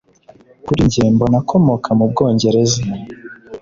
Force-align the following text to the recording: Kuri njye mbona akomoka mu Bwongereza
Kuri 0.65 0.79
njye 0.87 1.03
mbona 1.15 1.37
akomoka 1.41 1.89
mu 1.97 2.05
Bwongereza 2.11 2.79